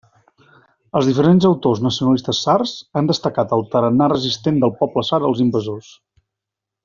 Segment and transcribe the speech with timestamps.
[0.99, 5.93] Els diferents autors nacionalistes sards han destacat el tarannà resistent del poble sard als invasors.